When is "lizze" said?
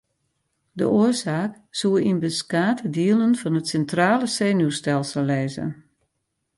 5.29-5.65